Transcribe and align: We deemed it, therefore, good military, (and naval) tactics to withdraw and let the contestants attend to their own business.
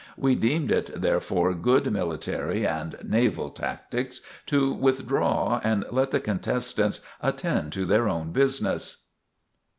We 0.17 0.33
deemed 0.33 0.71
it, 0.71 0.89
therefore, 0.99 1.53
good 1.53 1.91
military, 1.93 2.65
(and 2.65 2.95
naval) 3.07 3.51
tactics 3.51 4.19
to 4.47 4.73
withdraw 4.73 5.61
and 5.63 5.85
let 5.91 6.09
the 6.09 6.19
contestants 6.19 7.01
attend 7.21 7.71
to 7.73 7.85
their 7.85 8.09
own 8.09 8.31
business. 8.31 9.05